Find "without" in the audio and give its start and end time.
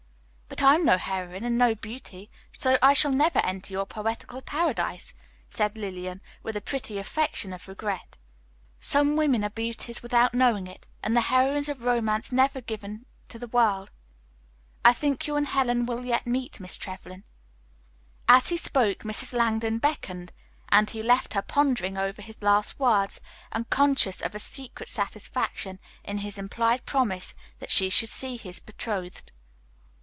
10.03-10.35